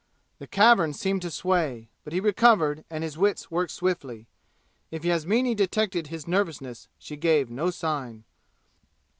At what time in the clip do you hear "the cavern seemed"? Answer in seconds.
0.39-1.21